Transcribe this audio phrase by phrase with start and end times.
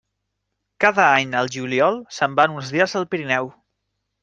[0.85, 3.55] Cada any, al juliol, se'n van uns dies al Pirineu.